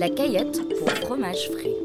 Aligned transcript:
La 0.00 0.08
caillette 0.08 0.62
pour 0.78 0.88
fromage 0.92 1.50
frais. 1.50 1.76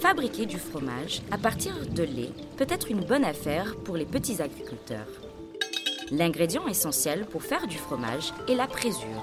Fabriquer 0.00 0.46
du 0.46 0.58
fromage 0.58 1.22
à 1.30 1.38
partir 1.38 1.72
de 1.88 2.02
lait 2.02 2.32
peut 2.56 2.66
être 2.68 2.90
une 2.90 3.04
bonne 3.04 3.24
affaire 3.24 3.76
pour 3.84 3.96
les 3.96 4.04
petits 4.04 4.42
agriculteurs. 4.42 5.06
L'ingrédient 6.10 6.66
essentiel 6.66 7.24
pour 7.26 7.44
faire 7.44 7.68
du 7.68 7.78
fromage 7.78 8.34
est 8.48 8.56
la 8.56 8.66
présure. 8.66 9.22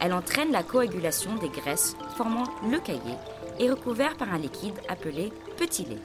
Elle 0.00 0.12
entraîne 0.12 0.50
la 0.50 0.64
coagulation 0.64 1.36
des 1.36 1.50
graisses 1.50 1.94
formant 2.16 2.48
le 2.68 2.80
caillé 2.80 3.14
et 3.60 3.70
recouvert 3.70 4.16
par 4.16 4.34
un 4.34 4.38
liquide 4.38 4.80
appelé 4.88 5.32
petit 5.56 5.84
lait. 5.84 6.02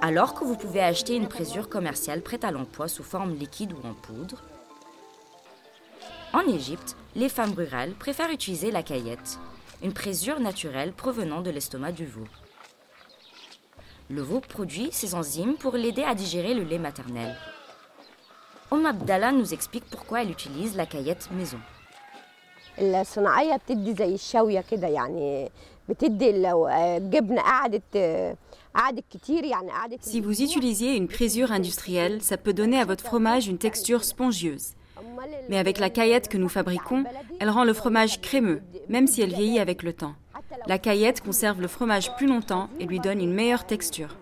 Alors 0.00 0.34
que 0.34 0.44
vous 0.44 0.56
pouvez 0.56 0.82
acheter 0.82 1.16
une 1.16 1.26
présure 1.26 1.68
commerciale 1.68 2.22
prête 2.22 2.44
à 2.44 2.52
l'emploi 2.52 2.86
sous 2.86 3.02
forme 3.02 3.34
liquide 3.34 3.72
ou 3.72 3.84
en 3.84 3.94
poudre, 3.94 4.44
en 6.35 6.41
Égypte, 6.47 6.95
les 7.15 7.29
femmes 7.29 7.53
rurales 7.53 7.93
préfèrent 7.93 8.31
utiliser 8.31 8.71
la 8.71 8.83
caillette, 8.83 9.39
une 9.83 9.93
présure 9.93 10.39
naturelle 10.39 10.93
provenant 10.93 11.41
de 11.41 11.49
l'estomac 11.49 11.91
du 11.91 12.05
veau. 12.05 12.27
Le 14.09 14.21
veau 14.21 14.39
produit 14.39 14.89
ses 14.91 15.15
enzymes 15.15 15.55
pour 15.55 15.73
l'aider 15.75 16.03
à 16.03 16.15
digérer 16.15 16.53
le 16.53 16.63
lait 16.63 16.79
maternel. 16.79 17.35
Om 18.71 18.85
Abdallah 18.85 19.31
nous 19.31 19.53
explique 19.53 19.85
pourquoi 19.89 20.21
elle 20.21 20.31
utilise 20.31 20.75
la 20.75 20.85
caillette 20.85 21.29
maison. 21.31 21.59
الصناعية 22.79 23.55
بتدي 23.55 23.93
زي 23.93 24.15
الشاوية 24.15 24.61
كده 24.71 24.87
يعني 24.87 25.51
بتدي 25.89 26.31
لو 26.41 26.67
الجبنة 26.67 27.41
قعدت 27.41 27.97
قعدت 28.75 29.03
كتير 29.11 29.43
يعني 29.43 29.71
قعدت 29.71 30.03
Si 30.05 30.21
vous 30.21 30.41
utilisiez 30.41 30.95
une 30.95 31.07
présure 31.07 31.51
industrielle, 31.51 32.21
ça 32.21 32.37
peut 32.37 32.53
donner 32.53 32.79
à 32.79 32.85
votre 32.85 33.03
fromage 33.03 33.47
une 33.47 33.57
texture 33.57 34.03
spongieuse. 34.03 34.73
Mais 35.48 35.58
avec 35.58 35.78
la 35.78 35.90
caillette 35.90 36.28
que 36.28 36.38
nous 36.38 36.48
fabriquons, 36.48 37.04
elle 37.40 37.50
rend 37.50 37.64
le 37.64 37.72
fromage 37.72 38.20
crémeux, 38.20 38.62
même 38.88 39.06
si 39.06 39.22
elle 39.22 39.34
vieillit 39.34 39.58
avec 39.58 39.82
le 39.82 39.92
temps. 39.92 40.14
La 40.66 40.78
caillette 40.78 41.20
conserve 41.20 41.60
le 41.60 41.68
fromage 41.68 42.14
plus 42.16 42.26
longtemps 42.26 42.68
et 42.80 42.86
lui 42.86 43.00
donne 43.00 43.20
une 43.20 43.34
meilleure 43.34 43.66
texture. 43.66 44.16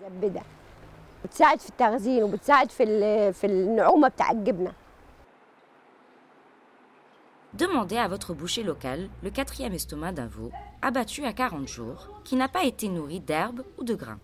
Demandez 7.53 7.97
à 7.97 8.07
votre 8.07 8.33
boucher 8.33 8.63
local 8.63 9.07
le 9.23 9.29
quatrième 9.29 9.73
estomac 9.73 10.11
d'un 10.11 10.27
veau, 10.27 10.51
abattu 10.81 11.23
à 11.23 11.31
40 11.31 11.67
jours, 11.67 12.09
qui 12.25 12.35
n'a 12.35 12.49
pas 12.49 12.65
été 12.65 12.89
nourri 12.89 13.21
d'herbes 13.21 13.63
ou 13.77 13.83
de 13.85 13.95
grains. 13.95 14.19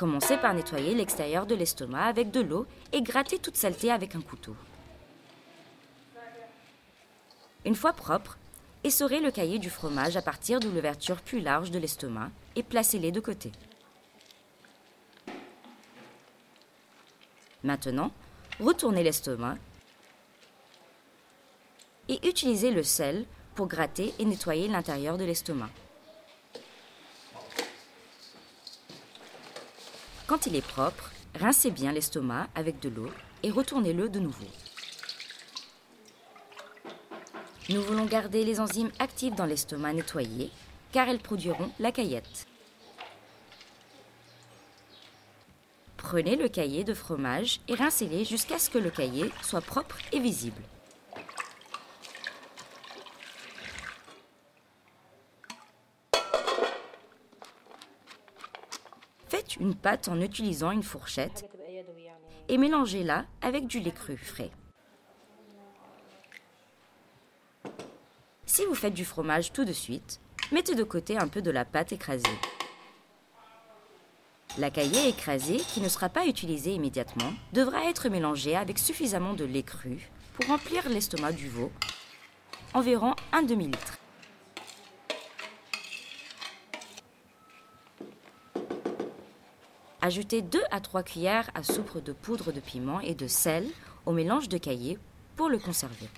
Commencez 0.00 0.38
par 0.38 0.54
nettoyer 0.54 0.94
l'extérieur 0.94 1.44
de 1.44 1.54
l'estomac 1.54 2.04
avec 2.04 2.30
de 2.30 2.40
l'eau 2.40 2.66
et 2.90 3.02
gratter 3.02 3.38
toute 3.38 3.58
saleté 3.58 3.92
avec 3.92 4.14
un 4.14 4.22
couteau. 4.22 4.56
Une 7.66 7.74
fois 7.74 7.92
propre, 7.92 8.38
essorez 8.82 9.20
le 9.20 9.30
cahier 9.30 9.58
du 9.58 9.68
fromage 9.68 10.16
à 10.16 10.22
partir 10.22 10.58
de 10.58 10.70
l'ouverture 10.70 11.20
plus 11.20 11.42
large 11.42 11.70
de 11.70 11.78
l'estomac 11.78 12.30
et 12.56 12.62
placez-les 12.62 13.12
de 13.12 13.20
côté. 13.20 13.52
Maintenant, 17.62 18.10
retournez 18.58 19.02
l'estomac 19.02 19.58
et 22.08 22.26
utilisez 22.26 22.70
le 22.70 22.84
sel 22.84 23.26
pour 23.54 23.66
gratter 23.66 24.14
et 24.18 24.24
nettoyer 24.24 24.66
l'intérieur 24.66 25.18
de 25.18 25.24
l'estomac. 25.24 25.68
Quand 30.30 30.46
il 30.46 30.54
est 30.54 30.64
propre, 30.64 31.10
rincez 31.40 31.72
bien 31.72 31.90
l'estomac 31.90 32.46
avec 32.54 32.78
de 32.78 32.88
l'eau 32.88 33.10
et 33.42 33.50
retournez-le 33.50 34.08
de 34.08 34.20
nouveau. 34.20 34.46
Nous 37.68 37.82
voulons 37.82 38.04
garder 38.04 38.44
les 38.44 38.60
enzymes 38.60 38.92
actives 39.00 39.34
dans 39.34 39.44
l'estomac 39.44 39.92
nettoyé 39.92 40.52
car 40.92 41.08
elles 41.08 41.18
produiront 41.18 41.72
la 41.80 41.90
caillette. 41.90 42.46
Prenez 45.96 46.36
le 46.36 46.48
cahier 46.48 46.84
de 46.84 46.94
fromage 46.94 47.60
et 47.66 47.74
rincez-les 47.74 48.24
jusqu'à 48.24 48.60
ce 48.60 48.70
que 48.70 48.78
le 48.78 48.90
cahier 48.90 49.32
soit 49.42 49.60
propre 49.60 49.96
et 50.12 50.20
visible. 50.20 50.62
Faites 59.30 59.54
une 59.58 59.76
pâte 59.76 60.08
en 60.08 60.20
utilisant 60.20 60.72
une 60.72 60.82
fourchette 60.82 61.48
et 62.48 62.58
mélangez-la 62.58 63.26
avec 63.42 63.68
du 63.68 63.78
lait 63.78 63.92
cru 63.92 64.16
frais. 64.16 64.50
Si 68.44 68.64
vous 68.66 68.74
faites 68.74 68.92
du 68.92 69.04
fromage 69.04 69.52
tout 69.52 69.64
de 69.64 69.72
suite, 69.72 70.20
mettez 70.50 70.74
de 70.74 70.82
côté 70.82 71.16
un 71.16 71.28
peu 71.28 71.42
de 71.42 71.52
la 71.52 71.64
pâte 71.64 71.92
écrasée. 71.92 72.26
La 74.58 74.70
caillée 74.70 75.08
écrasée, 75.08 75.58
qui 75.58 75.80
ne 75.80 75.88
sera 75.88 76.08
pas 76.08 76.26
utilisée 76.26 76.74
immédiatement, 76.74 77.32
devra 77.52 77.88
être 77.88 78.08
mélangée 78.08 78.56
avec 78.56 78.80
suffisamment 78.80 79.34
de 79.34 79.44
lait 79.44 79.62
cru 79.62 80.10
pour 80.34 80.48
remplir 80.48 80.88
l'estomac 80.88 81.30
du 81.30 81.48
veau, 81.48 81.70
environ 82.74 83.14
un 83.30 83.44
demi-litre. 83.44 84.00
Ajoutez 90.02 90.40
2 90.40 90.58
à 90.70 90.80
3 90.80 91.02
cuillères 91.02 91.50
à 91.54 91.62
soupe 91.62 92.02
de 92.02 92.12
poudre 92.12 92.52
de 92.52 92.60
piment 92.60 93.00
et 93.00 93.14
de 93.14 93.26
sel 93.26 93.66
au 94.06 94.12
mélange 94.12 94.48
de 94.48 94.56
caillé 94.56 94.98
pour 95.36 95.50
le 95.50 95.58
conserver. 95.58 96.08